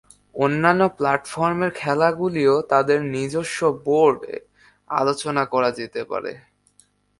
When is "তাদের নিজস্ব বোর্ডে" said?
2.71-4.35